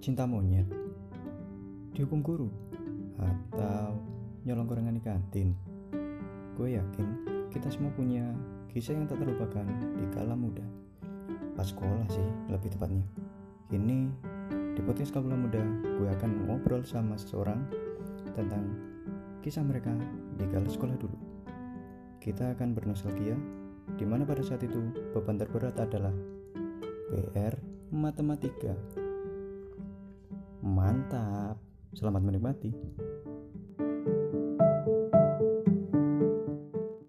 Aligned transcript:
cinta 0.00 0.24
monyet, 0.24 0.64
dihukum 1.92 2.24
guru, 2.24 2.48
atau 3.20 4.00
nyolong 4.48 4.64
gorengan 4.64 4.96
di 4.96 5.04
kantin. 5.04 5.52
Gue 6.56 6.80
yakin 6.80 7.08
kita 7.52 7.68
semua 7.68 7.92
punya 7.92 8.32
kisah 8.72 8.96
yang 8.96 9.04
tak 9.04 9.20
terlupakan 9.20 9.68
di 10.00 10.08
kala 10.16 10.32
muda. 10.32 10.64
Pas 11.52 11.68
sekolah 11.68 12.08
sih, 12.08 12.24
lebih 12.48 12.72
tepatnya. 12.72 13.04
Kini, 13.68 14.08
di 14.72 14.80
podcast 14.80 15.12
Kabula 15.12 15.36
Muda, 15.36 15.60
gue 16.00 16.08
akan 16.08 16.48
ngobrol 16.48 16.80
sama 16.80 17.20
seseorang 17.20 17.60
tentang 18.32 18.72
kisah 19.44 19.60
mereka 19.60 19.92
di 20.40 20.48
kala 20.48 20.64
sekolah 20.72 20.96
dulu. 20.96 21.18
Kita 22.24 22.56
akan 22.56 22.72
bernostalgia, 22.72 23.36
di 24.00 24.08
mana 24.08 24.24
pada 24.24 24.40
saat 24.40 24.64
itu 24.64 24.80
beban 25.12 25.36
terberat 25.36 25.76
adalah 25.76 26.16
PR 27.12 27.60
Matematika. 27.92 28.72
Mantap, 30.80 31.60
selamat 31.92 32.24
menikmati. 32.24 32.72